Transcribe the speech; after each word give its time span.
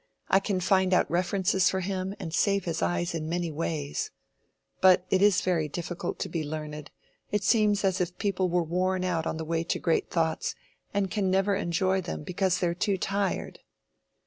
I 0.29 0.39
can 0.39 0.59
find 0.59 0.95
out 0.95 1.11
references 1.11 1.69
for 1.69 1.81
him 1.81 2.15
and 2.19 2.33
save 2.33 2.65
his 2.65 2.81
eyes 2.81 3.13
in 3.13 3.29
many 3.29 3.51
ways. 3.51 4.09
But 4.81 5.05
it 5.11 5.21
is 5.21 5.41
very 5.41 5.67
difficult 5.69 6.17
to 6.21 6.27
be 6.27 6.43
learned; 6.43 6.89
it 7.29 7.43
seems 7.43 7.83
as 7.83 8.01
if 8.01 8.17
people 8.17 8.49
were 8.49 8.63
worn 8.63 9.03
out 9.03 9.27
on 9.27 9.37
the 9.37 9.45
way 9.45 9.63
to 9.65 9.77
great 9.77 10.09
thoughts, 10.09 10.55
and 10.91 11.11
can 11.11 11.29
never 11.29 11.53
enjoy 11.53 12.01
them 12.01 12.23
because 12.23 12.57
they 12.57 12.67
are 12.67 12.73
too 12.73 12.97
tired." 12.97 13.59